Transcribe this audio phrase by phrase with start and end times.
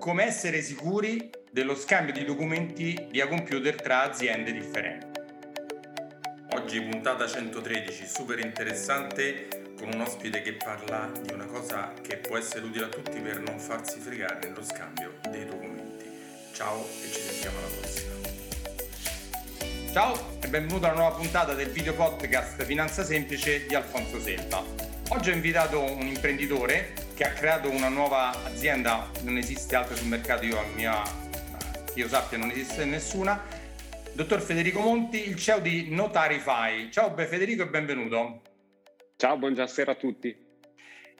[0.00, 5.20] come essere sicuri dello scambio di documenti via computer tra aziende differenti.
[6.54, 12.38] Oggi puntata 113, super interessante, con un ospite che parla di una cosa che può
[12.38, 16.06] essere utile a tutti per non farsi fregare nello scambio dei documenti.
[16.54, 18.12] Ciao e ci sentiamo alla prossima.
[19.92, 24.64] Ciao e benvenuto alla nuova puntata del video podcast Finanza Semplice di Alfonso Selva.
[25.10, 30.08] Oggi ho invitato un imprenditore che ha creato una nuova azienda, non esiste altra sul
[30.08, 31.02] mercato, io, mia,
[31.92, 33.44] che io sappia non esiste nessuna,
[34.14, 36.90] dottor Federico Monti, il CEO di Notarify.
[36.90, 38.40] Ciao Federico e benvenuto.
[39.16, 40.34] Ciao, buonasera a tutti.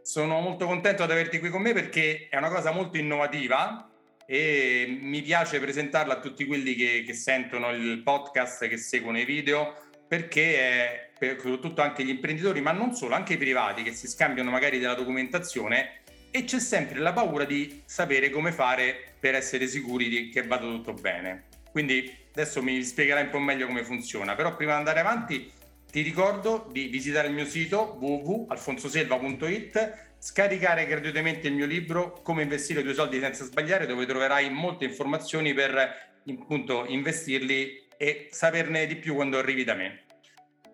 [0.00, 3.90] Sono molto contento di averti qui con me perché è una cosa molto innovativa
[4.24, 9.26] e mi piace presentarla a tutti quelli che, che sentono il podcast, che seguono i
[9.26, 9.74] video,
[10.08, 14.08] perché è per, soprattutto anche gli imprenditori, ma non solo, anche i privati che si
[14.08, 15.98] scambiano magari della documentazione
[16.30, 20.64] e c'è sempre la paura di sapere come fare per essere sicuri di, che vada
[20.64, 21.44] tutto bene.
[21.70, 25.52] Quindi adesso mi spiegherai un po' meglio come funziona, però prima di andare avanti
[25.90, 32.80] ti ricordo di visitare il mio sito www.alfonsoselva.it scaricare gratuitamente il mio libro Come investire
[32.80, 38.96] i tuoi soldi senza sbagliare, dove troverai molte informazioni per appunto investirli e saperne di
[38.96, 40.04] più quando arrivi da me.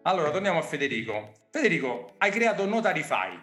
[0.06, 1.32] Allora, torniamo a Federico.
[1.50, 3.40] Federico, hai creato Notarify.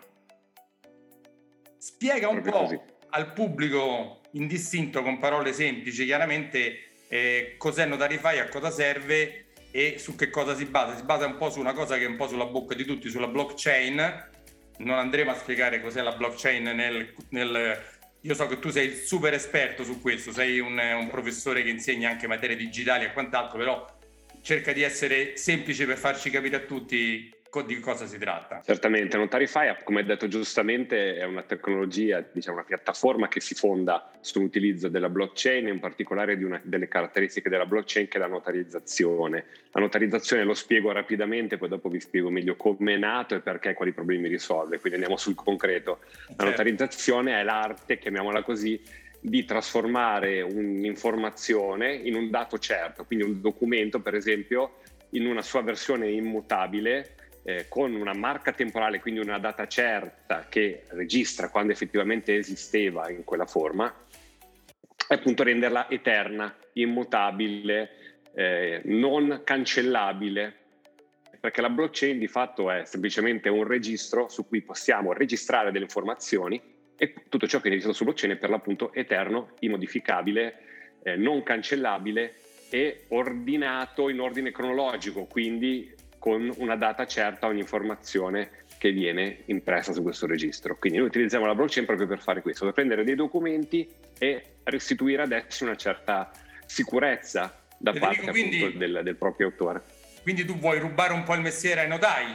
[1.78, 2.80] Spiega un Proprio po' così.
[3.09, 10.16] al pubblico indistinto con parole semplici, chiaramente eh, cos'è Notarify, a cosa serve e su
[10.16, 10.95] che cosa si basa.
[10.95, 13.09] Si basa un po' su una cosa che è un po' sulla bocca di tutti,
[13.09, 14.30] sulla blockchain,
[14.78, 17.78] non andremo a spiegare cos'è la blockchain nel, nel
[18.22, 21.69] io so che tu sei il super esperto su questo, sei un, un, professore che
[21.69, 23.86] insegna anche materie digitali e quant'altro, però
[24.44, 28.62] cerca di essere semplice per farci capire a tutti di cosa si tratta.
[28.66, 34.12] Certamente, Notarify, come hai detto giustamente, è una tecnologia, diciamo una piattaforma che si fonda
[34.22, 39.46] sull'utilizzo della blockchain, in particolare di una delle caratteristiche della blockchain che è la notarizzazione.
[39.72, 43.70] La notarizzazione lo spiego rapidamente, poi dopo vi spiego meglio come è nato e perché
[43.70, 46.00] e quali problemi risolve, quindi andiamo sul concreto.
[46.02, 46.46] La certo.
[46.46, 48.82] notarizzazione è l'arte, chiamiamola così,
[49.25, 54.79] di trasformare un'informazione in un dato certo, quindi un documento per esempio
[55.11, 60.84] in una sua versione immutabile eh, con una marca temporale, quindi una data certa che
[60.89, 63.94] registra quando effettivamente esisteva in quella forma,
[65.07, 67.90] e appunto renderla eterna, immutabile,
[68.35, 70.53] eh, non cancellabile,
[71.40, 76.72] perché la blockchain di fatto è semplicemente un registro su cui possiamo registrare delle informazioni
[76.98, 81.44] e tutto ciò che è registrato su blockchain è per l'appunto eterno, immodificabile, eh, non
[81.44, 82.36] cancellabile
[82.70, 89.94] e ordinato in ordine cronologico, quindi con una data certa ogni informazione che viene impressa
[89.94, 90.78] su questo registro.
[90.78, 93.88] Quindi noi utilizziamo la blockchain proprio per fare questo, per prendere dei documenti
[94.18, 96.32] e restituire ad essi una certa
[96.66, 99.84] sicurezza da Federico, parte quindi, del, del, proprio autore.
[100.22, 102.26] Quindi tu vuoi rubare un po' il mestiere ai notai?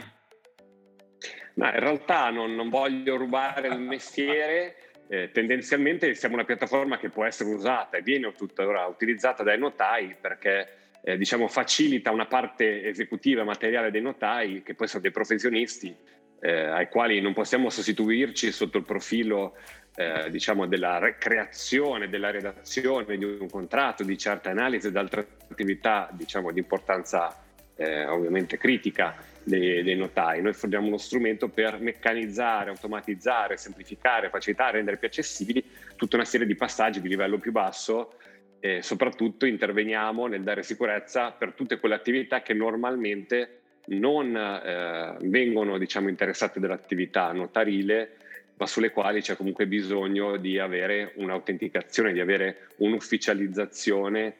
[1.59, 4.75] No, in realtà non, non voglio rubare il mestiere.
[5.09, 10.15] Eh, tendenzialmente siamo una piattaforma che può essere usata e viene tuttora utilizzata dai notai
[10.19, 15.93] perché eh, diciamo, facilita una parte esecutiva materiale dei notai, che poi sono dei professionisti,
[16.39, 19.57] eh, ai quali non possiamo sostituirci sotto il profilo
[19.95, 26.07] eh, diciamo, della creazione, della redazione di un contratto, di certe analisi ed altre attività
[26.13, 27.43] diciamo, di importanza
[27.75, 30.41] eh, ovviamente critica dei, dei, notai.
[30.41, 35.63] Noi forniamo uno strumento per meccanizzare, automatizzare, semplificare, facilitare, rendere più accessibili
[35.95, 38.13] tutta una serie di passaggi di livello più basso
[38.59, 45.77] e soprattutto interveniamo nel dare sicurezza per tutte quelle attività che normalmente non eh, vengono
[45.77, 48.17] diciamo, interessate dall'attività notarile,
[48.57, 54.35] ma sulle quali c'è comunque bisogno di avere un'autenticazione, di avere un'ufficializzazione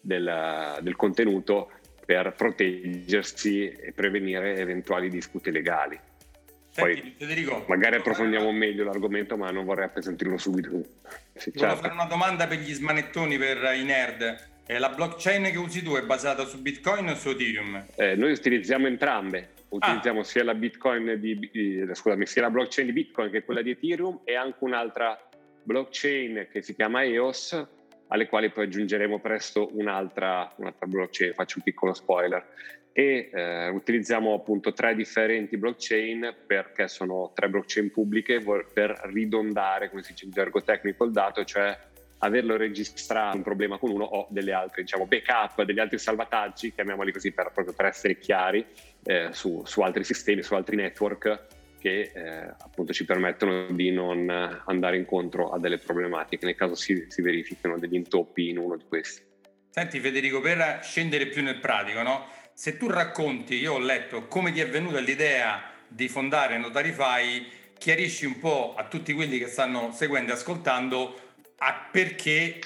[0.00, 1.70] del, del contenuto
[2.04, 5.98] per proteggersi e prevenire eventuali dispute legali.
[6.74, 8.58] Poi Senti, Federico, magari approfondiamo fare...
[8.58, 10.70] meglio l'argomento, ma non vorrei appesantirlo subito.
[11.34, 11.76] Sì, Volevo certo.
[11.82, 14.52] fare una domanda per gli smanettoni, per i nerd.
[14.66, 17.86] Eh, la blockchain che usi tu è basata su Bitcoin o su Ethereum?
[17.94, 19.50] Eh, noi utilizziamo entrambe.
[19.68, 20.24] Utilizziamo ah.
[20.24, 24.20] sia la Bitcoin di, eh, scusami, sia la blockchain di Bitcoin che quella di Ethereum
[24.24, 25.18] e anche un'altra
[25.62, 27.66] blockchain che si chiama EOS,
[28.14, 31.34] alle quali poi aggiungeremo presto un'altra, un'altra blockchain.
[31.34, 32.46] Faccio un piccolo spoiler
[32.92, 38.40] e eh, utilizziamo appunto tre differenti blockchain perché sono tre blockchain pubbliche
[38.72, 41.76] per ridondare, come si dice in gergo tecnico, il dato, cioè
[42.18, 47.10] averlo registrato un problema con uno o delle altre, diciamo, backup, degli altri salvataggi, chiamiamoli
[47.10, 48.64] così per, proprio per essere chiari,
[49.02, 51.46] eh, su, su, altri sistemi, su altri network
[51.84, 54.30] che eh, appunto ci permettono di non
[54.64, 58.84] andare incontro a delle problematiche nel caso si, si verifichino degli intoppi in uno di
[58.88, 59.22] questi.
[59.68, 62.26] Senti Federico, per scendere più nel pratico, no?
[62.54, 67.46] se tu racconti, io ho letto come ti è venuta l'idea di fondare Notarify,
[67.76, 71.18] chiarisci un po' a tutti quelli che stanno seguendo e ascoltando
[71.58, 72.60] a perché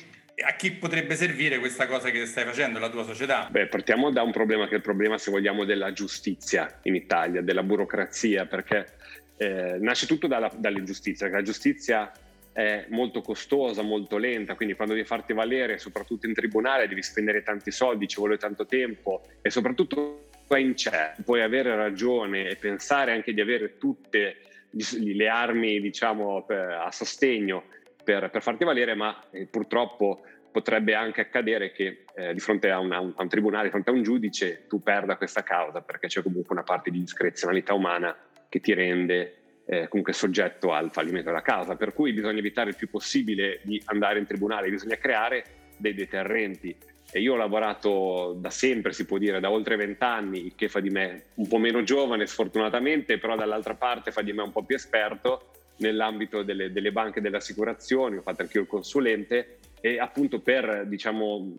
[0.46, 3.48] a chi potrebbe servire questa cosa che stai facendo, la tua società?
[3.50, 7.42] Beh, partiamo da un problema che è il problema, se vogliamo, della giustizia in Italia,
[7.42, 8.97] della burocrazia, perché
[9.38, 12.12] eh, nasce tutto dalla, dall'ingiustizia, la giustizia
[12.52, 17.42] è molto costosa, molto lenta, quindi quando devi farti valere, soprattutto in tribunale, devi spendere
[17.42, 23.12] tanti soldi, ci vuole tanto tempo e soprattutto è incerto, puoi avere ragione e pensare
[23.12, 24.38] anche di avere tutte
[24.70, 27.64] le armi diciamo, a sostegno
[28.02, 32.78] per, per farti valere, ma eh, purtroppo potrebbe anche accadere che eh, di fronte a,
[32.78, 36.22] una, a, un tribunale, di fronte a un giudice, tu perda questa causa perché c'è
[36.22, 38.16] comunque una parte di discrezionalità umana
[38.48, 41.76] che ti rende eh, comunque soggetto al fallimento della causa.
[41.76, 45.44] Per cui bisogna evitare il più possibile di andare in tribunale, bisogna creare
[45.76, 46.76] dei deterrenti.
[47.10, 50.90] E io ho lavorato da sempre, si può dire, da oltre vent'anni, che fa di
[50.90, 54.76] me un po' meno giovane sfortunatamente, però dall'altra parte fa di me un po' più
[54.76, 59.98] esperto nell'ambito delle, delle banche e delle assicurazioni, ho fatto anche io il consulente e
[59.98, 61.56] appunto per diciamo,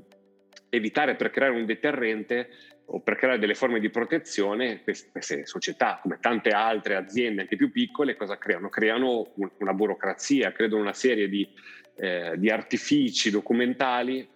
[0.70, 2.50] evitare, per creare un deterrente
[2.92, 7.72] o per creare delle forme di protezione, queste società, come tante altre aziende, anche più
[7.72, 8.70] piccole, cosa creano?
[8.70, 11.48] Creano una burocrazia, creano una serie di,
[11.96, 14.28] eh, di artifici documentali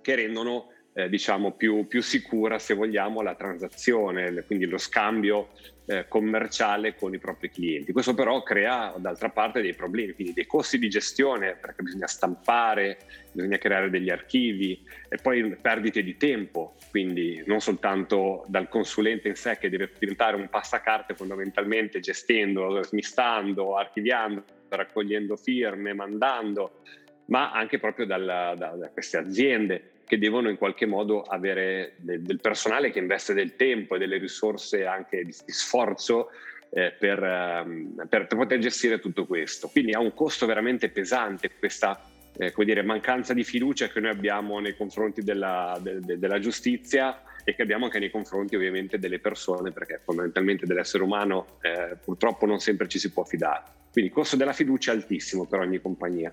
[0.00, 5.50] che rendono eh, diciamo più, più, sicura, se vogliamo, la transazione, quindi lo scambio
[5.86, 7.92] eh, commerciale con i propri clienti.
[7.92, 12.98] Questo però crea d'altra parte dei problemi, quindi dei costi di gestione perché bisogna stampare,
[13.32, 19.34] bisogna creare degli archivi e poi perdite di tempo, quindi non soltanto dal consulente in
[19.34, 26.82] sé che deve diventare un passacarte fondamentalmente gestendo, smistando, archiviando, raccogliendo firme, mandando,
[27.26, 32.20] ma anche proprio dalla, da, da queste aziende che devono in qualche modo avere del,
[32.20, 36.28] del personale che investe del tempo e delle risorse anche di, di sforzo
[36.68, 39.68] eh, per, um, per, per, poter gestire tutto questo.
[39.68, 41.98] Quindi ha un costo veramente pesante questa
[42.36, 47.18] eh, dire, mancanza di fiducia che noi abbiamo nei confronti della, de, de, della giustizia
[47.44, 52.46] e che abbiamo anche nei confronti ovviamente delle persone, perché fondamentalmente dell'essere umano eh, purtroppo
[52.46, 53.80] non sempre ci si può fidare.
[53.92, 56.32] Quindi il costo della fiducia è altissimo per ogni compagnia.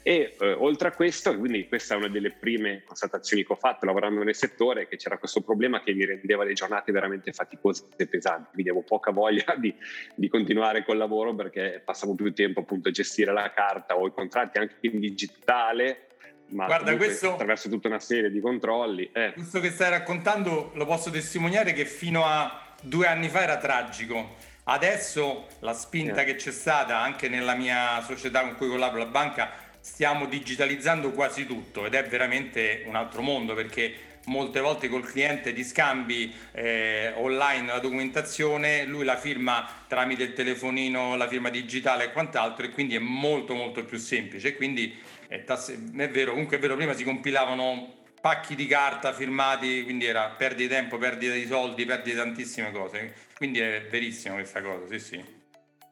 [0.00, 3.84] E eh, oltre a questo, quindi questa è una delle prime constatazioni che ho fatto
[3.84, 8.06] lavorando nel settore, che c'era questo problema che mi rendeva le giornate veramente faticose e
[8.06, 9.74] pesanti, quindi avevo poca voglia di,
[10.14, 14.12] di continuare col lavoro perché passavo più tempo appunto a gestire la carta o i
[14.12, 16.09] contratti anche in digitale
[16.50, 19.10] ma Guarda, questo, attraverso tutta una serie di controlli.
[19.12, 19.32] Eh.
[19.34, 24.36] Questo che stai raccontando lo posso testimoniare che fino a due anni fa era tragico.
[24.64, 26.24] Adesso la spinta eh.
[26.24, 29.50] che c'è stata anche nella mia società con cui collaboro, la banca,
[29.80, 35.52] stiamo digitalizzando quasi tutto ed è veramente un altro mondo perché molte volte col cliente
[35.52, 42.04] ti scambi eh, online la documentazione, lui la firma tramite il telefonino, la firma digitale
[42.04, 44.54] e quant'altro e quindi è molto molto più semplice.
[44.54, 44.96] Quindi
[45.30, 50.04] è, tasse, è vero, comunque è vero, prima si compilavano pacchi di carta firmati, quindi
[50.04, 53.14] era perdi di tempo, perdita di soldi, perdi tantissime cose.
[53.36, 55.24] Quindi è verissimo questa cosa, sì sì.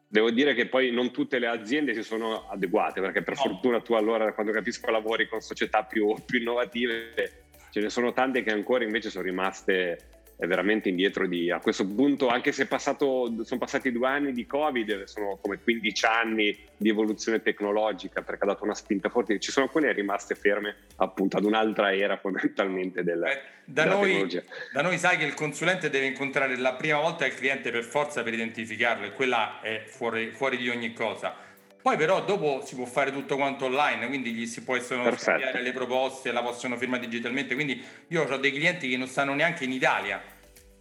[0.09, 3.41] Devo dire che poi non tutte le aziende si sono adeguate, perché per no.
[3.43, 7.13] fortuna tu allora, quando capisco, lavori con società più, più innovative,
[7.71, 11.85] ce ne sono tante che ancora invece sono rimaste è veramente indietro di, a questo
[11.85, 16.87] punto, anche se passato, sono passati due anni di Covid, sono come 15 anni di
[16.87, 21.43] evoluzione tecnologica perché ha dato una spinta forte, ci sono alcune rimaste ferme appunto ad
[21.43, 24.43] un'altra era fondamentalmente della, eh, da della noi, tecnologia.
[24.71, 28.23] Da noi sai che il consulente deve incontrare la prima volta il cliente per forza
[28.23, 31.35] per identificarlo e quella è fuori, fuori di ogni cosa.
[31.81, 35.71] Poi però dopo si può fare tutto quanto online, quindi gli si possono scambiare le
[35.71, 39.71] proposte, la possono firmare digitalmente, quindi io ho dei clienti che non stanno neanche in
[39.71, 40.21] Italia,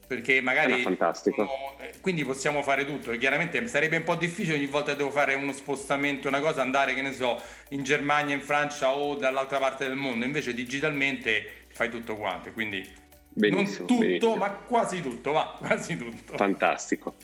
[0.09, 0.83] perché magari...
[0.83, 1.76] fantastico.
[1.78, 5.35] Eh, quindi possiamo fare tutto, chiaramente sarebbe un po' difficile ogni volta che devo fare
[5.35, 9.87] uno spostamento, una cosa, andare, che ne so, in Germania, in Francia o dall'altra parte
[9.87, 13.07] del mondo, invece digitalmente fai tutto quanto, quindi...
[13.31, 14.35] Benissimo, non tutto, benissimo.
[14.35, 16.37] ma quasi tutto, va, quasi tutto.
[16.37, 17.14] Fantastico.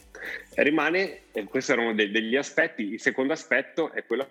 [0.55, 4.27] Rimane, e questi erano de- degli aspetti, il secondo aspetto è quello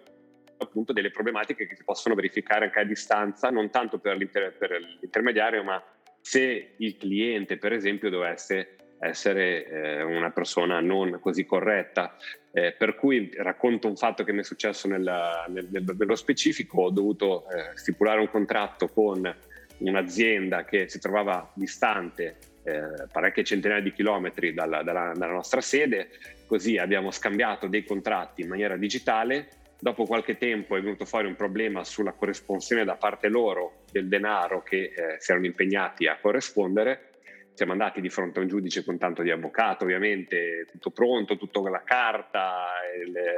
[0.56, 4.78] appunto delle problematiche che si possono verificare anche a distanza, non tanto per, l'inter- per
[5.00, 5.82] l'intermediario, ma
[6.20, 12.16] se il cliente, per esempio, dovesse essere eh, una persona non così corretta.
[12.52, 16.90] Eh, per cui racconto un fatto che mi è successo nella, nel, nello specifico, ho
[16.90, 19.36] dovuto eh, stipulare un contratto con
[19.78, 26.08] un'azienda che si trovava distante eh, parecchie centinaia di chilometri dalla, dalla, dalla nostra sede,
[26.46, 29.48] così abbiamo scambiato dei contratti in maniera digitale
[29.84, 34.62] Dopo qualche tempo è venuto fuori un problema sulla corrispondenza da parte loro del denaro
[34.62, 37.10] che eh, si erano impegnati a corrispondere.
[37.52, 41.60] Siamo andati di fronte a un giudice con tanto di avvocato, ovviamente tutto pronto, tutta
[41.68, 42.64] la carta,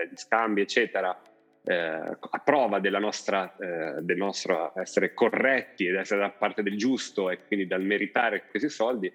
[0.09, 1.21] gli scambi, eccetera,
[1.69, 7.29] eh, a prova nostra, eh, del nostro essere corretti ed essere da parte del giusto
[7.31, 9.13] e quindi dal meritare questi soldi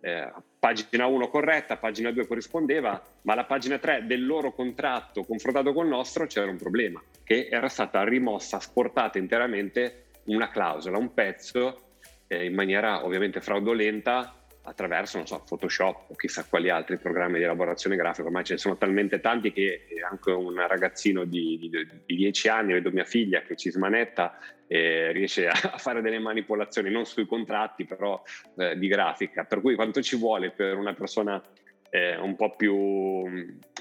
[0.00, 5.72] eh, pagina 1 corretta, pagina 2 corrispondeva, ma la pagina 3 del loro contratto confrontato
[5.72, 11.12] con il nostro c'era un problema, che era stata rimossa, sportata interamente una clausola, un
[11.12, 17.38] pezzo, eh, in maniera ovviamente fraudolenta, attraverso, non so, Photoshop o chissà quali altri programmi
[17.38, 21.70] di elaborazione grafica, ormai ce ne sono talmente tanti che anche un ragazzino di, di,
[22.06, 26.90] di 10 anni, vedo mia figlia che ci smanetta, e riesce a fare delle manipolazioni,
[26.90, 28.22] non sui contratti, però
[28.56, 29.44] eh, di grafica.
[29.44, 31.42] Per cui quanto ci vuole per una persona
[31.90, 33.26] eh, un po' più,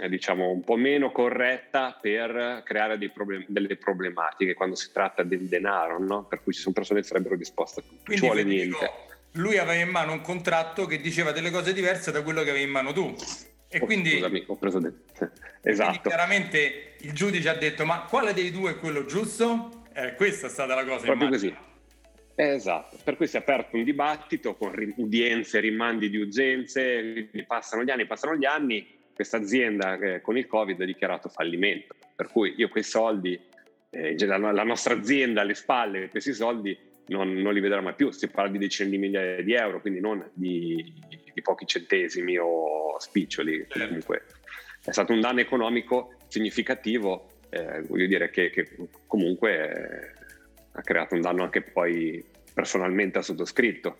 [0.01, 5.47] eh, diciamo, un po' meno corretta per creare problem- delle problematiche quando si tratta del
[5.47, 6.25] denaro, no?
[6.25, 8.11] Per cui ci sono persone che sarebbero disposte a tutto.
[8.11, 12.23] Ci vuole niente lui aveva in mano un contratto che diceva delle cose diverse da
[12.23, 13.15] quello che avevi in mano tu.
[13.67, 14.93] E oh, quindi, scusami, ho preso de-
[15.61, 15.89] esatto.
[15.89, 19.83] quindi chiaramente il giudice ha detto ma quale dei due è quello giusto?
[19.93, 21.05] Eh, questa è stata la cosa.
[21.05, 21.55] Proprio così.
[22.35, 27.89] Esatto, per cui si è aperto un dibattito con udienze, rimandi di ugenze, passano gli
[27.89, 32.53] anni, passano gli anni, questa azienda eh, con il Covid ha dichiarato fallimento, per cui
[32.55, 33.37] io quei soldi,
[33.89, 36.77] eh, la nostra azienda alle spalle, questi soldi
[37.09, 38.11] non, non, li vedrà mai più.
[38.11, 40.93] Si parla di decine di migliaia di euro, quindi non di,
[41.33, 43.65] di pochi centesimi o spiccioli.
[43.67, 43.85] Certo.
[43.85, 44.23] Comunque
[44.83, 48.69] è stato un danno economico significativo, eh, voglio dire che, che
[49.07, 50.11] comunque eh,
[50.71, 52.23] ha creato un danno anche poi
[52.53, 53.97] personalmente a sottoscritto.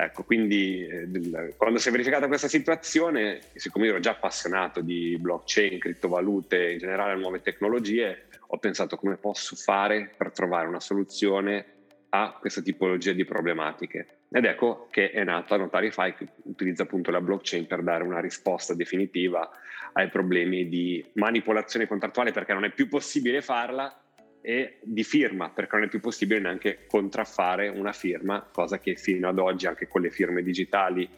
[0.00, 5.16] Ecco, quindi eh, quando si è verificata questa situazione, siccome io ero già appassionato di
[5.18, 11.77] blockchain, criptovalute, in generale nuove tecnologie, ho pensato come posso fare per trovare una soluzione
[12.10, 14.06] a questa tipologia di problematiche.
[14.30, 18.74] Ed ecco che è nata Notarify che utilizza appunto la blockchain per dare una risposta
[18.74, 19.50] definitiva
[19.92, 24.00] ai problemi di manipolazione contrattuale perché non è più possibile farla
[24.40, 29.28] e di firma perché non è più possibile neanche contraffare una firma, cosa che fino
[29.28, 31.08] ad oggi anche con le firme digitali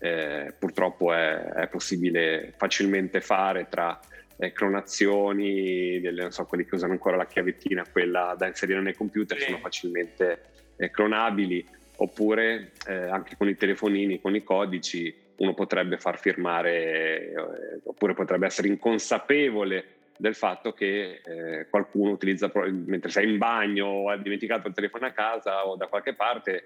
[0.00, 3.98] eh, purtroppo è, è possibile facilmente fare tra
[4.38, 8.94] eh, clonazioni, delle, non so, quelli che usano ancora la chiavettina, quella da inserire nei
[8.94, 10.40] computer, sono facilmente
[10.76, 11.66] eh, clonabili,
[11.96, 18.14] oppure eh, anche con i telefonini, con i codici, uno potrebbe far firmare, eh, oppure
[18.14, 24.20] potrebbe essere inconsapevole del fatto che eh, qualcuno utilizza, mentre sei in bagno o hai
[24.20, 26.64] dimenticato il telefono a casa o da qualche parte,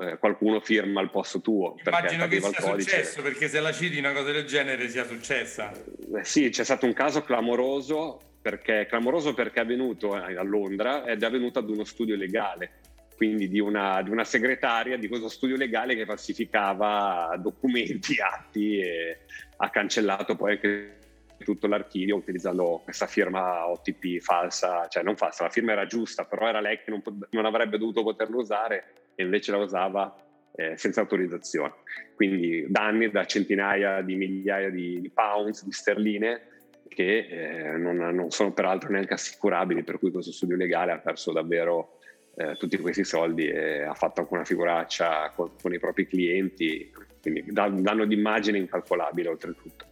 [0.00, 1.76] eh, qualcuno firma al posto tuo.
[1.84, 5.72] Immagino che sia successo, perché se la citi una cosa del genere sia successa.
[5.72, 11.22] Eh, sì, c'è stato un caso clamoroso, perché, clamoroso perché è avvenuto a Londra ed
[11.22, 12.80] è avvenuto ad uno studio legale,
[13.16, 19.18] quindi di una, di una segretaria di questo studio legale che falsificava documenti, atti e
[19.56, 20.98] ha cancellato poi anche
[21.44, 26.48] tutto l'archivio utilizzando questa firma OTP falsa, cioè non falsa, la firma era giusta, però
[26.48, 30.14] era lei che non, non avrebbe dovuto poterlo usare e invece la usava
[30.54, 31.72] eh, senza autorizzazione.
[32.14, 36.54] Quindi danni da centinaia di migliaia di, di pounds, di sterline,
[36.88, 41.32] che eh, non, non, sono peraltro neanche assicurabili, per cui questo studio legale ha perso
[41.32, 41.98] davvero
[42.36, 46.92] eh, tutti questi soldi e ha fatto anche una figuraccia con, con i propri clienti,
[47.20, 49.86] quindi danno d'immagine incalcolabile oltretutto.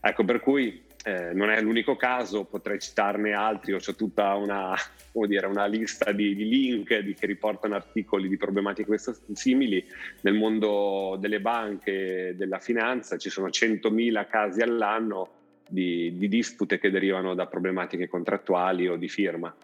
[0.00, 4.74] Ecco, per cui eh, non è l'unico caso, potrei citarne altri, ho tutta una,
[5.26, 8.96] dire, una lista di, di link di, che riportano articoli di problematiche
[9.34, 9.84] simili.
[10.22, 15.28] Nel mondo delle banche della finanza ci sono 100.000 casi all'anno
[15.68, 19.54] di, di, dispute che derivano da problematiche contrattuali o di firma.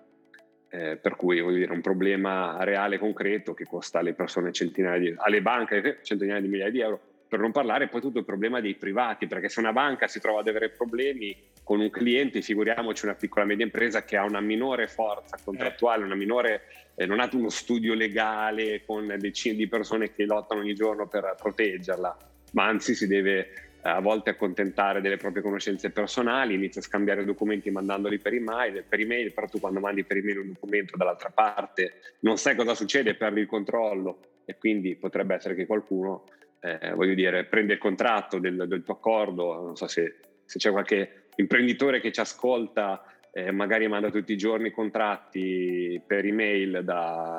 [0.72, 5.14] Eh, per cui voglio dire un problema reale concreto che costa alle persone centinaia di
[5.16, 7.00] alle banche centinaia di migliaia di euro
[7.30, 10.40] per non parlare poi tutto il problema dei privati, perché se una banca si trova
[10.40, 14.88] ad avere problemi con un cliente, figuriamoci una piccola media impresa che ha una minore
[14.88, 16.62] forza contrattuale, una minore,
[16.96, 21.36] eh, non ha uno studio legale con decine di persone che lottano ogni giorno per
[21.40, 22.16] proteggerla,
[22.54, 27.24] ma anzi si deve eh, a volte accontentare delle proprie conoscenze personali, inizia a scambiare
[27.24, 31.30] documenti mandandoli per email, per email, però tu quando mandi per email un documento dall'altra
[31.30, 36.24] parte non sai cosa succede, perdi il controllo e quindi potrebbe essere che qualcuno
[36.60, 40.70] eh, voglio dire, prende il contratto del, del, tuo accordo, non so se, se, c'è
[40.70, 43.02] qualche imprenditore che ci ascolta,
[43.32, 47.38] eh, magari manda tutti i giorni contratti per email da,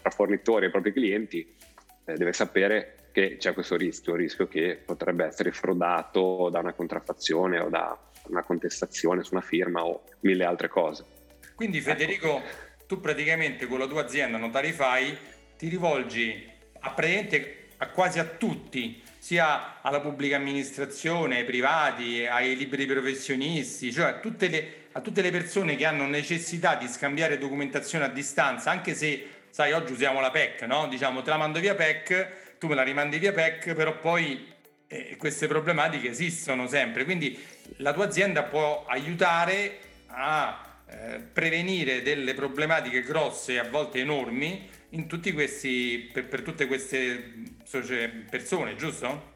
[0.00, 1.56] tra fornitori ai propri clienti,
[2.04, 6.72] eh, deve sapere che c'è questo rischio, il rischio che potrebbe essere frodato da una
[6.72, 7.96] contraffazione o da
[8.26, 11.04] una contestazione su una firma o mille altre cose.
[11.54, 11.90] Quindi ecco.
[11.90, 12.84] Federico, ecco.
[12.86, 15.16] tu praticamente con la tua azienda Notarify
[15.56, 16.44] ti rivolgi
[16.80, 16.92] a,
[17.78, 24.14] a quasi a tutti, sia alla pubblica amministrazione, ai privati, ai liberi professionisti, cioè a
[24.18, 28.94] tutte le, a tutte le persone che hanno necessità di scambiare documentazione a distanza, anche
[28.94, 30.88] se, sai, oggi usiamo la PEC, no?
[30.88, 34.52] Diciamo, te la mando via PEC, tu me la rimandi via PEC, però poi
[34.86, 37.04] eh, queste problematiche esistono sempre.
[37.04, 37.38] Quindi
[37.78, 39.78] la tua azienda può aiutare
[40.08, 46.66] a eh, prevenire delle problematiche grosse, a volte enormi, in tutti questi, per, per tutte
[46.66, 47.32] queste
[48.30, 49.32] persone, giusto?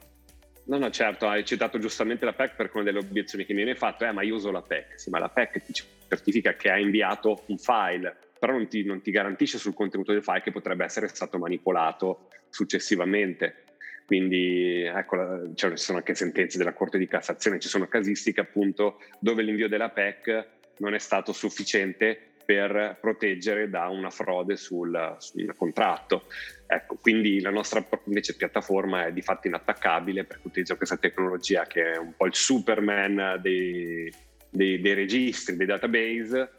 [0.66, 3.78] No, no, certo, hai citato giustamente la PEC perché una delle obiezioni che mi viene
[3.78, 5.72] fatto è ma io uso la PEC, sì, ma la PEC ti
[6.08, 10.22] certifica che ha inviato un file, però non ti, non ti garantisce sul contenuto del
[10.22, 13.64] file che potrebbe essere stato manipolato successivamente.
[14.04, 19.00] Quindi ecco, cioè, ci sono anche sentenze della Corte di Cassazione, ci sono casistiche appunto
[19.18, 20.46] dove l'invio della PEC
[20.78, 26.24] non è stato sufficiente per proteggere da una frode sul, sul contratto.
[26.66, 31.92] Ecco, quindi la nostra invece piattaforma è di fatto inattaccabile perché utilizza questa tecnologia che
[31.92, 34.10] è un po' il Superman dei,
[34.48, 36.50] dei, dei registri, dei database,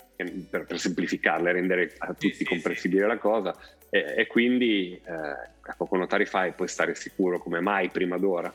[0.47, 3.07] per, per semplificarla e rendere a tutti sì, comprensibile sì.
[3.07, 3.55] la cosa.
[3.89, 8.53] E, e quindi eh, ecco, con Notarify puoi stare sicuro come mai prima d'ora.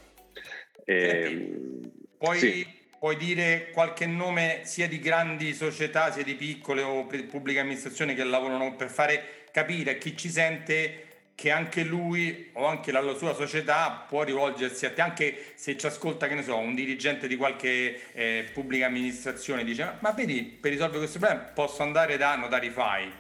[0.85, 6.81] E, Senti, poi sì puoi dire qualche nome sia di grandi società sia di piccole
[6.81, 12.49] o pubbliche amministrazioni che lavorano per fare capire a chi ci sente che anche lui
[12.55, 16.43] o anche la sua società può rivolgersi a te, anche se ci ascolta, che ne
[16.43, 21.43] so, un dirigente di qualche eh, pubblica amministrazione dice ma vedi, per risolvere questo problema
[21.43, 23.13] posso andare da Notarify.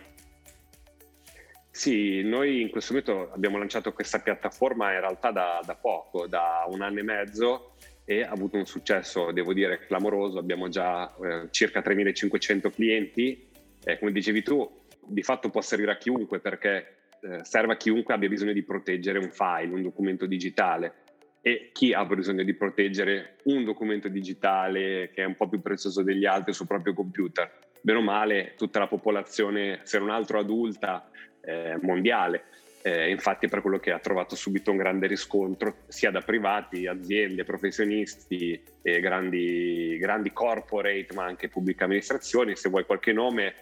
[1.71, 6.65] Sì, noi in questo momento abbiamo lanciato questa piattaforma in realtà da, da poco, da
[6.69, 7.74] un anno e mezzo
[8.05, 10.39] e ha avuto un successo, devo dire, clamoroso.
[10.39, 13.49] Abbiamo già eh, circa 3.500 clienti.
[13.83, 18.15] Eh, come dicevi tu, di fatto può servire a chiunque perché eh, serve a chiunque
[18.15, 21.03] abbia bisogno di proteggere un file, un documento digitale.
[21.41, 26.03] E chi ha bisogno di proteggere un documento digitale che è un po' più prezioso
[26.03, 27.51] degli altri sul proprio computer?
[27.83, 31.11] Bene o male, tutta la popolazione, se non altro adulta,
[31.43, 32.45] eh, mondiale
[32.87, 37.43] eh, infatti per quello che ha trovato subito un grande riscontro sia da privati, aziende,
[37.43, 42.55] professionisti, e grandi, grandi corporate ma anche pubbliche amministrazioni.
[42.57, 43.55] Se vuoi qualche nome,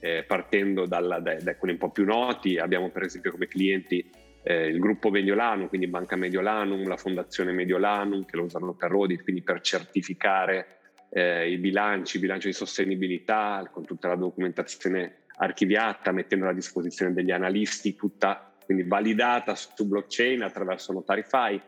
[0.00, 4.10] eh, partendo dalla, da, da quelli un po' più noti, abbiamo per esempio come clienti
[4.42, 9.22] eh, il gruppo Mediolanum, quindi Banca Mediolanum, la Fondazione Mediolanum che lo usano per audit,
[9.22, 16.12] quindi per certificare eh, i bilanci, i bilanci di sostenibilità con tutta la documentazione archiviata,
[16.12, 21.58] mettendo a disposizione degli analisti tutta quindi validata su blockchain attraverso Notarify.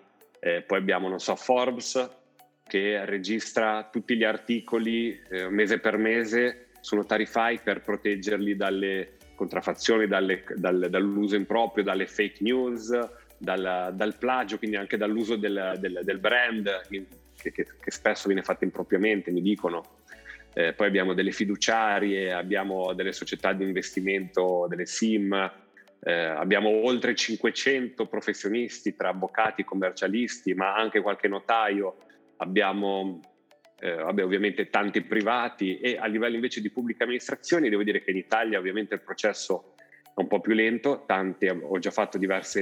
[0.41, 2.17] Eh, poi abbiamo, non so, Forbes
[2.69, 10.07] che registra tutti gli articoli eh, mese per mese su Notarify per proteggerli dalle contraffazioni,
[10.07, 12.91] dalle, dal, dall'uso improprio, dalle fake news,
[13.39, 17.07] dal, dal, plagio, quindi anche dall'uso del, del, del brand che,
[17.53, 19.97] che, che, spesso viene fatto impropriamente, mi dicono.
[20.55, 25.51] Eh, poi abbiamo delle fiduciarie, abbiamo delle società di investimento, delle SIM,
[26.01, 31.97] eh, abbiamo oltre 500 professionisti tra avvocati, commercialisti, ma anche qualche notaio.
[32.37, 33.21] Abbiamo
[33.81, 38.11] eh, vabbè, ovviamente tanti privati e a livello invece di pubblica amministrazione devo dire che
[38.11, 42.61] in Italia ovviamente il processo è un po' più lento, tanti, ho già fatto diversi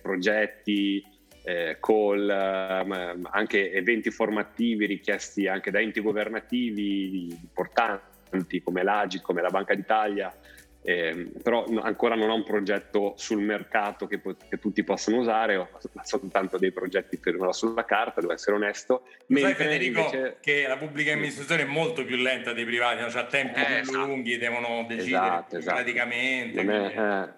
[0.00, 1.04] progetti,
[1.44, 9.50] eh, call, anche eventi formativi richiesti anche da enti governativi importanti come l'Agi, come la
[9.50, 10.32] Banca d'Italia,
[10.82, 15.56] eh, però ancora non ho un progetto sul mercato che, pot- che tutti possono usare,
[15.56, 15.68] ho
[16.02, 19.06] soltanto dei progetti fermati sulla carta, devo essere onesto.
[19.28, 20.38] Sai Federico invece...
[20.40, 23.98] che la pubblica amministrazione è molto più lenta dei privati, ha tempi eh, più esatto.
[23.98, 25.76] lunghi, devono decidere esatto, esatto.
[25.76, 26.62] praticamente.
[26.62, 27.32] Non è, eh,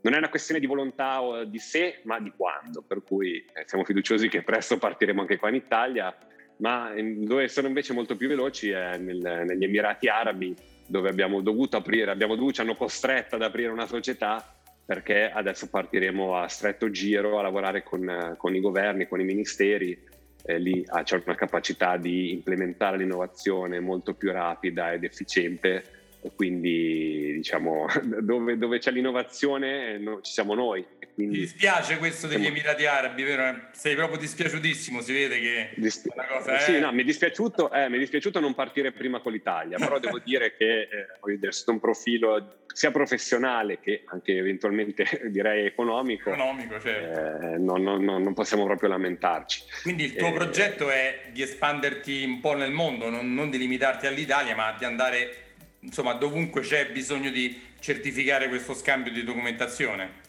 [0.00, 3.64] non è, una questione di volontà o di sé, ma di quando, per cui eh,
[3.66, 6.16] siamo fiduciosi che presto partiremo anche qua in Italia,
[6.56, 10.54] ma dove sono invece molto più veloci è nel, negli Emirati Arabi
[10.90, 15.68] dove abbiamo dovuto aprire, abbiamo dovuto, ci hanno costretto ad aprire una società perché adesso
[15.68, 19.96] partiremo a stretto giro a lavorare con, con i governi, con i ministeri,
[20.42, 26.30] eh, lì ah, c'è una capacità di implementare l'innovazione molto più rapida ed efficiente e
[26.34, 27.86] quindi diciamo
[28.20, 32.56] dove, dove c'è l'innovazione no, ci siamo noi Quindi Mi dispiace questo degli siamo...
[32.56, 33.68] Emirati Arabi, vero?
[33.72, 36.10] Sei proprio dispiaciutissimo, si vede che Dispi...
[36.28, 36.60] cosa, eh?
[36.60, 39.98] Sì, no, mi è, dispiaciuto, eh, mi è dispiaciuto non partire prima con l'Italia, però
[39.98, 46.30] devo dire che eh, è stato un profilo sia professionale che anche eventualmente direi economico.
[46.30, 47.54] Economico, certo.
[47.54, 49.62] Eh, non, non, non, possiamo proprio lamentarci.
[49.82, 53.58] Quindi il tuo eh, progetto è di espanderti un po' nel mondo, non, non di
[53.58, 55.48] limitarti all'Italia, ma di andare
[55.80, 60.28] insomma dovunque c'è bisogno di certificare questo scambio di documentazione.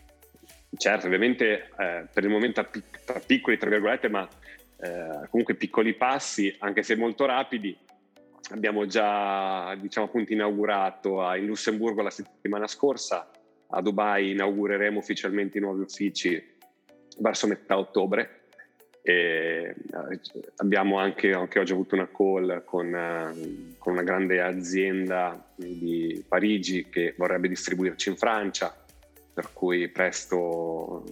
[0.76, 4.28] Certo, ovviamente eh, per il momento a, pic- a, piccoli, tra virgolette, ma
[4.80, 7.78] eh, comunque piccoli passi, anche se molto rapidi.
[8.52, 13.30] Abbiamo già, diciamo, appunto inaugurato a, in Lussemburgo la settimana scorsa,
[13.68, 16.42] a Dubai inaugureremo ufficialmente i nuovi uffici
[17.20, 18.41] verso metà ottobre.
[19.04, 20.20] E eh,
[20.58, 26.88] abbiamo anche, anche oggi avuto una call con, eh, con una grande azienda di Parigi
[26.90, 28.76] che vorrebbe distribuirci in Francia
[29.34, 31.04] per cui presto,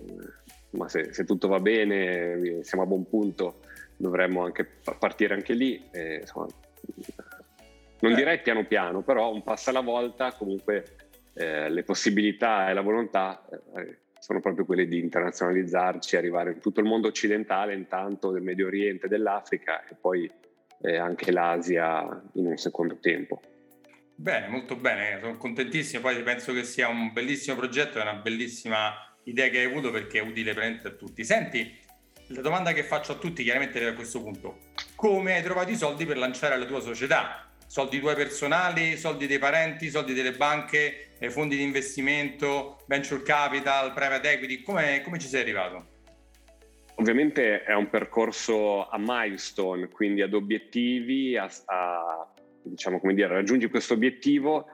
[0.72, 3.62] ma se, se, tutto va bene, siamo a buon punto,
[3.96, 4.66] dovremmo anche
[5.00, 5.88] partire anche lì.
[5.92, 6.48] E, insomma,
[8.02, 8.16] non eh.
[8.16, 10.84] direi piano piano, però un passo alla volta, comunque
[11.34, 16.80] eh, le possibilità e la volontà eh, sono proprio quelle di internazionalizzarci, arrivare in tutto
[16.80, 20.30] il mondo occidentale, intanto del Medio Oriente, dell'Africa e poi
[20.82, 23.42] eh, anche l'Asia in un secondo tempo.
[24.16, 28.94] Bene, molto bene, sono contentissimo, poi penso che sia un bellissimo progetto e una bellissima
[29.24, 31.24] idea che hai avuto perché è utile a tutti.
[31.24, 31.78] Senti,
[32.28, 34.60] la domanda che faccio a tutti chiaramente è a questo punto,
[34.96, 37.49] come hai trovato i soldi per lanciare la tua società?
[37.70, 43.94] Soldi tuoi personali, soldi dei parenti, soldi delle banche, eh, fondi di investimento, venture capital,
[43.94, 45.86] private equity, come, come ci sei arrivato?
[46.96, 52.28] Ovviamente è un percorso a milestone, quindi ad obiettivi, a, a
[52.64, 54.66] diciamo come dire, raggiungi questo obiettivo,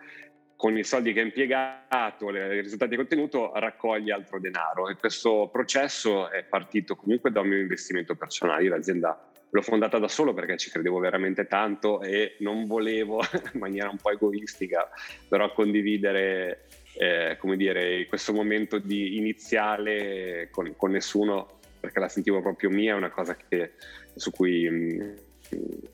[0.56, 4.88] con i soldi che hai impiegato, i risultati che hai ottenuto, raccogli altro denaro.
[4.88, 8.64] E questo processo è partito comunque da un mio investimento personale.
[8.64, 13.22] Io l'azienda l'ho fondata da solo perché ci credevo veramente tanto e non volevo,
[13.54, 14.89] in maniera un po' egoistica,
[15.28, 22.41] però condividere eh, come dire, questo momento di iniziale con, con, nessuno perché la sentivo
[22.41, 23.74] proprio mia, è una cosa che,
[24.15, 25.13] su cui mh,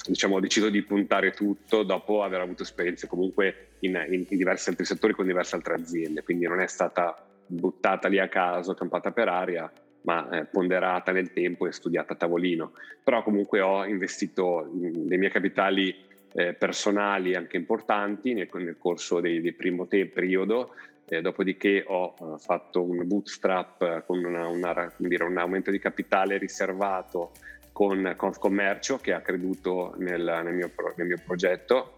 [0.07, 4.69] diciamo, ho deciso di puntare tutto dopo aver avuto esperienze comunque in, in, in, diversi
[4.69, 9.11] altri settori con diverse altre aziende, quindi non è stata buttata lì a caso, campata
[9.11, 9.71] per aria,
[10.03, 12.73] ma eh, ponderata nel tempo e studiata a tavolino.
[13.03, 15.95] Però comunque ho investito nei miei capitali
[16.33, 20.73] eh, personali anche importanti nel, nel corso del de primo te- periodo,
[21.05, 26.37] eh, dopodiché ho uh, fatto un bootstrap con una, una, dire, un aumento di capitale
[26.37, 27.31] riservato
[27.73, 31.95] con Confcommercio che ha creduto nel, nel, mio, nel, mio, progetto,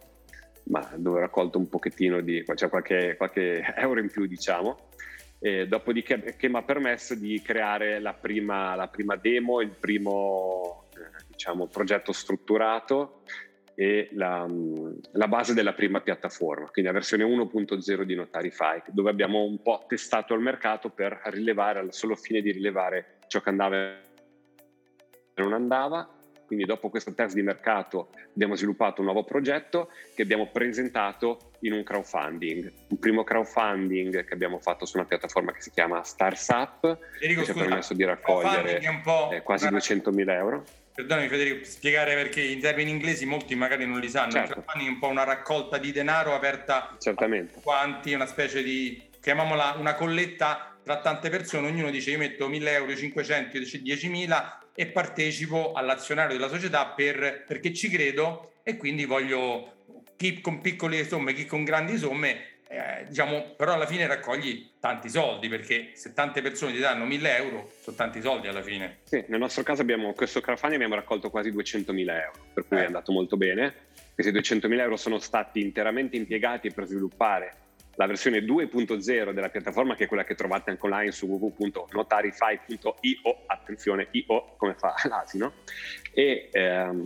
[0.65, 4.89] ma dove ho raccolto un pochettino di, cioè qualche, qualche euro in più diciamo.
[5.45, 10.85] E dopodiché che mi ha permesso di creare la prima, la prima demo, il primo
[10.93, 13.23] eh, diciamo, progetto strutturato
[13.75, 14.47] e la,
[15.11, 19.83] la, base della prima piattaforma, quindi la versione 1.0 di Notarify, dove abbiamo un po'
[19.85, 23.99] testato il mercato per rilevare, al solo fine di rilevare ciò che andava
[25.35, 26.07] non andava,
[26.45, 31.73] quindi dopo questo test di mercato abbiamo sviluppato un nuovo progetto che abbiamo presentato in
[31.73, 32.71] un crowdfunding.
[32.89, 37.45] Un primo crowdfunding che abbiamo fatto su una piattaforma che si chiama Starsup, Federico, che
[37.45, 38.79] ci ha permesso di raccogliere
[39.31, 39.77] eh, quasi una...
[39.77, 40.65] 200.000 euro.
[40.93, 44.31] Perdonami Federico, spiegare perché in termini inglesi molti magari non li sanno.
[44.31, 44.47] Certo.
[44.47, 47.57] Il crowdfunding è un po' una raccolta di denaro aperta Certamente.
[47.57, 52.49] a quanti, una specie di, chiamiamola una colletta tra tante persone, ognuno dice io metto
[52.49, 59.05] 1000 euro, 500, 10.000 e partecipo all'azionario della società per, perché ci credo e quindi
[59.05, 59.75] voglio
[60.17, 65.09] chi con piccole somme, chi con grandi somme, eh, diciamo, però alla fine raccogli tanti
[65.09, 68.99] soldi perché se tante persone ti danno 1000 euro sono tanti soldi alla fine.
[69.03, 72.81] Sì, nel nostro caso abbiamo questo crowdfunding abbiamo raccolto quasi 200.000 euro, per cui eh.
[72.81, 73.73] è andato molto bene.
[74.13, 77.61] Questi 200.000 euro sono stati interamente impiegati per sviluppare
[77.95, 84.07] la versione 2.0 della piattaforma che è quella che trovate anche online su www.notarify.io, attenzione
[84.11, 85.53] io come fa l'asino,
[86.11, 87.03] e ehm,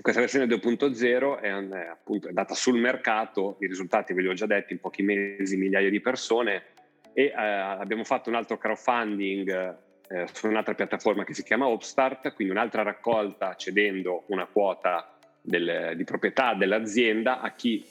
[0.00, 4.34] questa versione 2.0 è, è, appunto, è data sul mercato, i risultati ve li ho
[4.34, 6.64] già detti, in pochi mesi migliaia di persone.
[7.12, 9.76] E eh, abbiamo fatto un altro crowdfunding
[10.08, 15.92] eh, su un'altra piattaforma che si chiama Upstart, quindi un'altra raccolta cedendo una quota del,
[15.94, 17.86] di proprietà dell'azienda a chi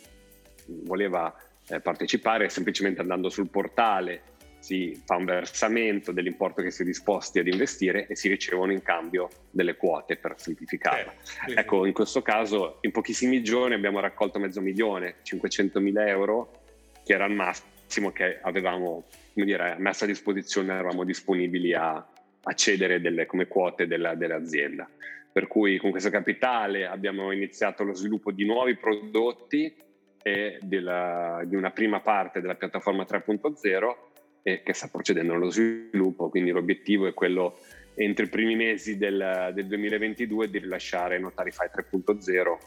[0.66, 1.34] voleva
[1.70, 4.32] eh, partecipare semplicemente andando sul portale
[4.64, 8.82] si fa un versamento dell'importo che si è disposti ad investire e si ricevono in
[8.82, 11.14] cambio delle quote per semplificarla.
[11.48, 16.62] Eh, ecco, in questo caso in pochissimi giorni abbiamo raccolto mezzo milione, 500 mila euro,
[17.04, 22.54] che era il massimo che avevamo come dire, messo a disposizione, eravamo disponibili a, a
[22.54, 24.90] cedere delle, come quote della, dell'azienda.
[25.30, 29.76] Per cui con questo capitale abbiamo iniziato lo sviluppo di nuovi prodotti
[30.24, 33.96] e della, di una prima parte della piattaforma 3.0
[34.42, 37.60] e che sta procedendo nello sviluppo, quindi l'obiettivo è quello
[37.96, 42.58] entro i primi mesi del, del 2022 di rilasciare Notarify 3.0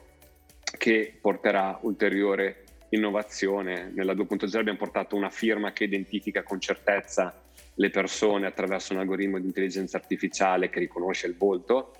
[0.78, 3.90] che porterà ulteriore innovazione.
[3.92, 7.42] Nella 2.0 abbiamo portato una firma che identifica con certezza
[7.74, 11.92] le persone attraverso un algoritmo di intelligenza artificiale che riconosce il volto.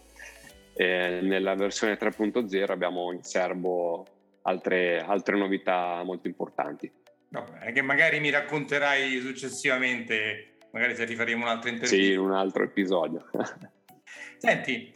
[0.74, 4.06] Eh, nella versione 3.0 abbiamo in serbo
[4.46, 6.90] altre, altre novità molto importanti.
[7.28, 12.04] Vabbè, che magari mi racconterai successivamente, magari se rifaremo un'altra intervista.
[12.04, 13.28] Sì, in un altro episodio.
[14.38, 14.92] Senti,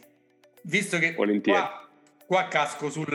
[0.63, 1.89] visto che qua,
[2.25, 3.11] qua casco sul,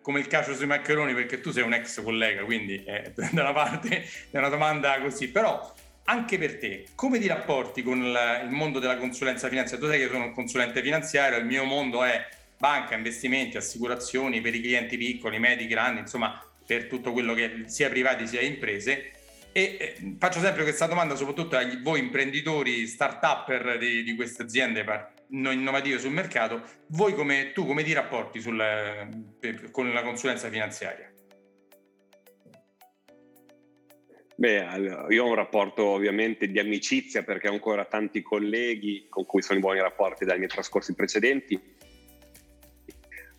[0.00, 3.52] come il calcio sui maccheroni perché tu sei un ex collega, quindi eh, da una
[3.52, 5.72] parte è una domanda così, però
[6.04, 9.86] anche per te, come ti rapporti con il mondo della consulenza finanziaria?
[9.86, 12.26] Tu sai che sono un consulente finanziario, il mio mondo è
[12.62, 17.88] banca, investimenti, assicurazioni per i clienti piccoli, medi, grandi, insomma per tutto quello che sia
[17.88, 19.10] privati sia imprese.
[19.50, 24.84] E eh, faccio sempre questa domanda soprattutto a voi imprenditori, start-upper di, di queste aziende
[25.26, 26.62] innovative sul mercato.
[26.90, 31.12] Voi come, tu come ti rapporti sul, eh, con la consulenza finanziaria?
[34.36, 39.42] Beh, io ho un rapporto ovviamente di amicizia perché ho ancora tanti colleghi con cui
[39.42, 41.71] sono in buoni rapporti dai miei trascorsi precedenti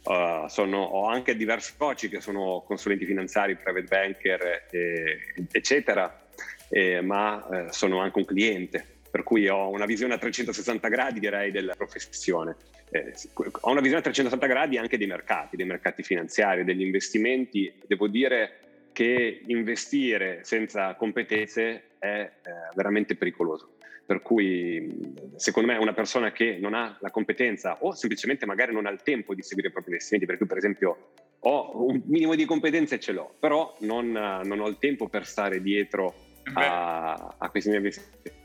[0.04, 6.26] Uh, sono, ho anche diversi soci che sono consulenti finanziari, private banker, eh, eccetera,
[6.70, 11.20] eh, ma eh, sono anche un cliente, per cui ho una visione a 360 gradi
[11.20, 12.56] direi della professione.
[12.90, 17.74] Eh, ho una visione a 360 gradi anche dei mercati, dei mercati finanziari, degli investimenti.
[17.88, 18.60] Devo dire
[18.92, 23.73] che investire senza competenze è eh, veramente pericoloso
[24.06, 28.86] per cui secondo me una persona che non ha la competenza o semplicemente magari non
[28.86, 32.46] ha il tempo di seguire i propri investimenti, perché per esempio ho un minimo di
[32.46, 36.14] competenze ce l'ho, però non, non ho il tempo per stare dietro
[36.54, 38.42] a, a questi miei investimenti.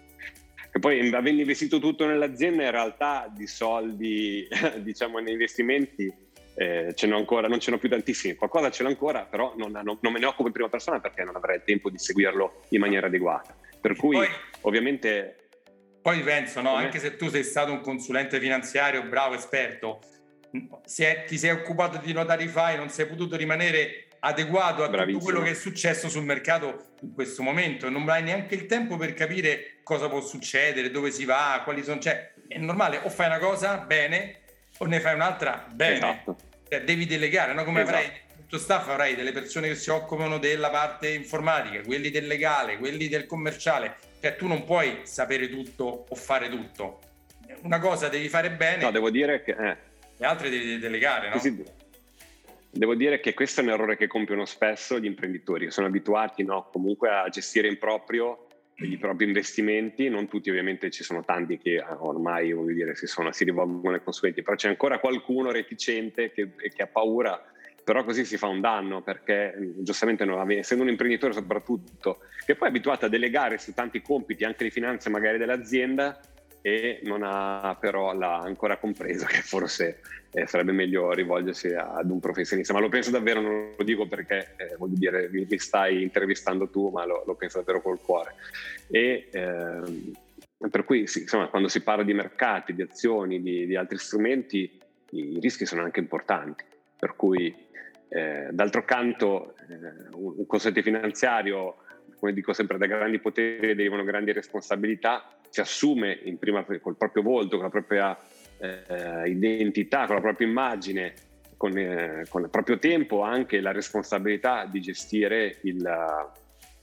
[0.71, 4.47] E poi avendo investito tutto nell'azienda, in realtà di soldi,
[4.79, 6.13] diciamo, nei investimenti
[6.55, 8.35] eh, ce n'ho ancora, non ce n'ho più tantissimi.
[8.35, 11.25] Qualcosa ce l'ho ancora, però non, non, non, me ne occupo in prima persona perché
[11.25, 13.57] non avrei il tempo di seguirlo in maniera adeguata.
[13.81, 14.29] Per cui, poi,
[14.63, 15.48] ovviamente,
[16.01, 20.01] poi penso, no, anche se tu sei stato un consulente finanziario bravo, esperto,
[20.85, 25.19] se ti sei occupato di Notarify, non sei potuto rimanere adeguato a Bravissimo.
[25.19, 28.97] tutto quello che è successo sul mercato in questo momento, non hai neanche il tempo
[28.97, 32.01] per capire cosa può succedere, dove si va, quali sono...
[32.01, 34.41] Cioè, è normale, o fai una cosa bene
[34.79, 35.97] o ne fai un'altra bene.
[35.97, 36.37] Esatto.
[36.69, 37.65] Cioè, devi delegare, no?
[37.65, 37.97] Come esatto.
[37.97, 42.79] avrai tutto staff, avrai delle persone che si occupano della parte informatica, quelli del legale,
[42.79, 47.01] quelli del commerciale, cioè tu non puoi sapere tutto o fare tutto.
[47.63, 48.83] Una cosa devi fare bene.
[48.83, 49.53] No, devo dire che...
[49.53, 49.77] Eh.
[50.17, 51.39] Le altre devi delegare, no?
[51.39, 51.63] Sì,
[52.71, 56.69] devo dire che questo è un errore che compiono spesso gli imprenditori, sono abituati no,
[56.73, 58.47] comunque a gestire in proprio
[58.81, 63.45] i propri investimenti, non tutti ovviamente ci sono tanti che ormai dire, si, sono, si
[63.45, 67.45] rivolgono ai consulenti, però c'è ancora qualcuno reticente che, che ha paura
[67.89, 72.69] però così si fa un danno perché giustamente non, essendo un imprenditore soprattutto che poi
[72.69, 76.21] è abituato a delegare su tanti compiti anche di finanza magari dell'azienda
[76.61, 80.01] e non ha però l'ha ancora compreso che forse
[80.33, 82.75] eh, sarebbe meglio rivolgersi ad un professionista.
[82.75, 86.91] Ma lo penso davvero non lo dico perché eh, voglio dire mi, stai intervistando tu
[86.91, 88.35] ma lo, lo penso davvero col cuore.
[88.91, 90.13] E ehm,
[90.71, 94.79] per cui sì, insomma quando si parla di mercati di azioni di, di altri strumenti
[95.13, 96.65] i rischi sono anche importanti.
[96.99, 97.55] Per cui
[98.09, 101.77] eh, d'altro canto, eh, un consulente finanziario,
[102.19, 107.23] come dico sempre, da grandi poteri derivano grandi responsabilità, si assume in prima col proprio
[107.23, 108.17] volto, con la propria
[108.59, 111.15] eh, identità, con la propria immagine,
[111.57, 115.89] con, eh, con, il proprio tempo anche la responsabilità di gestire il,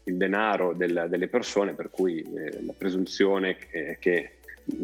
[0.03, 4.37] il denaro del, delle persone, per cui eh, la presunzione che, che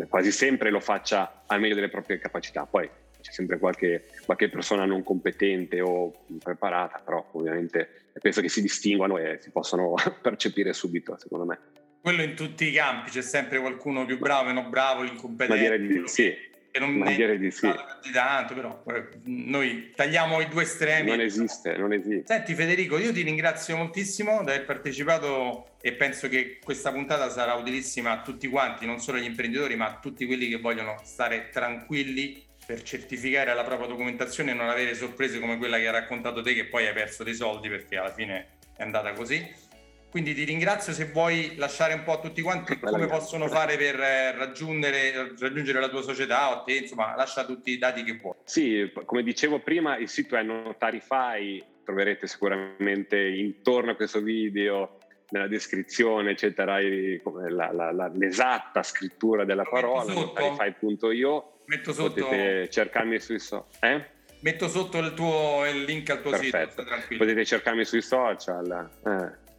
[0.08, 2.66] quasi sempre lo faccia al meglio delle proprie capacità.
[2.66, 2.90] Poi
[3.22, 9.18] c'è sempre qualche, qualche persona non competente o preparata, però ovviamente penso che si distinguano
[9.18, 11.60] e si possono percepire subito, secondo me.
[12.02, 15.70] Quello in tutti i campi, c'è sempre qualcuno più bravo, meno bravo, incompetente.
[15.70, 16.50] Ma direi di sì.
[16.72, 17.70] Che non ma direi di sì.
[18.14, 18.82] tanto, però
[19.26, 21.10] noi tagliamo i due estremi.
[21.10, 22.34] Non esiste, non esiste.
[22.34, 27.56] Senti Federico, io ti ringrazio moltissimo di aver partecipato e penso che questa puntata sarà
[27.56, 31.50] utilissima a tutti quanti, non solo agli imprenditori, ma a tutti quelli che vogliono stare
[31.52, 36.42] tranquilli per certificare la propria documentazione e non avere sorprese come quella che hai raccontato
[36.42, 39.70] te che poi hai perso dei soldi perché alla fine è andata così.
[40.12, 43.98] Quindi ti ringrazio se vuoi lasciare un po' a tutti quanti come possono fare per
[43.98, 48.36] eh, raggiungere, raggiungere la tua società o te, insomma, lascia tutti i dati che vuoi.
[48.44, 54.98] Sì, come dicevo prima, il sito è Notarify, troverete sicuramente intorno a questo video
[55.32, 63.20] nella descrizione eccetera la, la, la, l'esatta scrittura della parola notarify.io metto sotto potete cercarmi
[63.20, 64.06] sui social eh?
[64.42, 66.84] metto sotto il tuo il link al tuo perfetto.
[66.84, 69.50] sito potete cercarmi sui social eh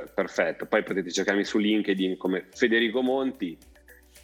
[0.00, 3.56] perfetto, poi potete cercarmi su LinkedIn come Federico Monti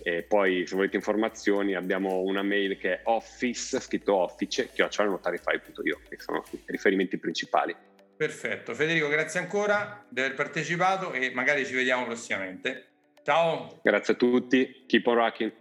[0.03, 6.19] e poi se volete informazioni abbiamo una mail che è office, scritto office, chiocciolanotarify.io, che
[6.19, 7.75] sono i riferimenti principali.
[8.19, 12.89] Perfetto, Federico grazie ancora di aver partecipato e magari ci vediamo prossimamente.
[13.23, 13.79] Ciao!
[13.81, 15.53] Grazie a tutti, keep on rocking!